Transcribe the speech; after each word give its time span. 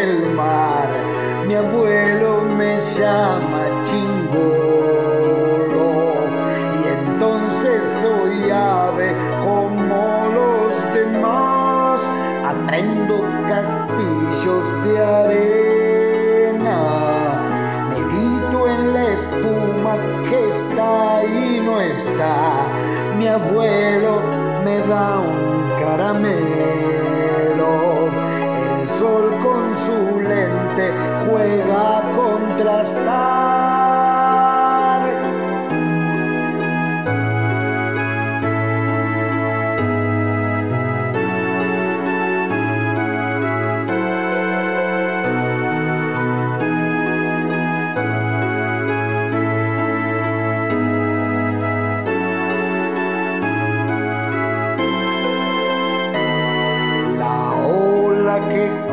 del 0.00 0.16
mar. 0.34 0.88
Mi 1.46 1.54
abuelo 1.54 2.30
me 2.58 2.78
llama 2.96 3.62
chingolo 3.88 5.08
y 6.78 6.80
entonces 6.98 7.78
soy 8.02 8.34
ave 8.50 9.08
como 9.46 10.02
los 10.38 10.72
demás. 10.98 12.00
Aprendo 12.52 13.16
castillos 13.52 14.64
de 14.84 14.92
arena, 15.20 16.78
medito 17.90 18.58
en 18.74 18.80
la 18.94 19.04
espuma 19.18 19.94
que 20.28 20.38
está 20.56 21.24
y 21.24 21.60
no 21.66 21.74
está. 21.80 22.36
Mi 23.18 23.26
abuelo 23.28 24.12
me 24.64 24.76
da 24.92 25.08
un 25.20 25.40
caramelo 25.82 26.60
su 29.90 30.20
lente 30.20 30.92
juega 31.26 32.02
contrastar. 32.14 33.49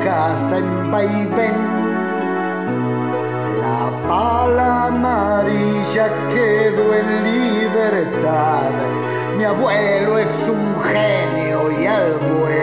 Caza 0.04 0.58
en 0.58 0.92
vaivén. 0.92 1.60
La 3.62 3.82
pala 4.08 4.88
amarilla 4.88 6.08
quedó 6.34 6.94
en 6.94 7.08
libertad. 7.24 8.72
Mi 9.38 9.44
abuelo 9.44 10.18
es 10.18 10.50
un 10.50 10.82
genio 10.82 11.72
y 11.80 11.86
al 11.86 12.14
vuelo 12.18 12.58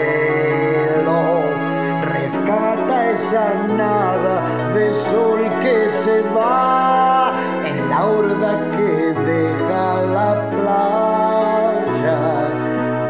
rescata 2.03 3.11
esa 3.11 3.53
nada 3.77 4.35
de 4.73 4.93
sol 4.93 5.41
que 5.61 5.89
se 5.89 6.21
va 6.35 7.33
en 7.65 7.89
la 7.89 8.05
horda 8.05 8.51
que 8.75 8.93
deja 9.31 10.01
la 10.17 10.31
playa. 10.55 12.19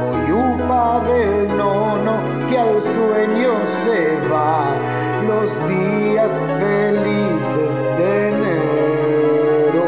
Voyupa 0.01 1.01
del 1.07 1.34
nono 1.34 1.34
al 2.57 2.81
sueño 2.81 3.51
se 3.83 4.15
va 4.31 4.77
los 5.27 5.49
días 5.67 6.31
felices 6.59 7.73
de 7.97 8.29
enero. 8.29 9.87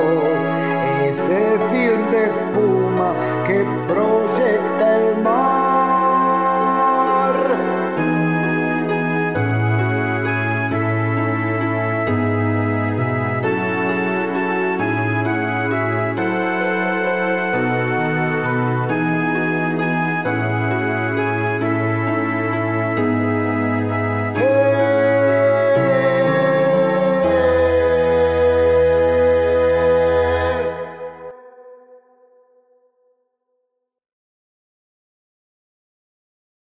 Ese 1.06 1.58
film 1.72 2.10
de 2.12 2.26
espuma 2.26 3.14
que 3.46 3.66
pro 3.88 4.17